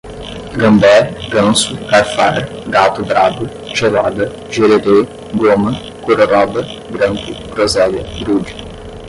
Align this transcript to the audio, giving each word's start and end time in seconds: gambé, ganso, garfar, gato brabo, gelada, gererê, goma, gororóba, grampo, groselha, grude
gambé, 0.59 0.95
ganso, 1.31 1.73
garfar, 1.87 2.49
gato 2.67 3.03
brabo, 3.05 3.47
gelada, 3.75 4.31
gererê, 4.49 5.05
goma, 5.35 5.73
gororóba, 6.03 6.63
grampo, 6.91 7.31
groselha, 7.53 8.01
grude 8.19 8.55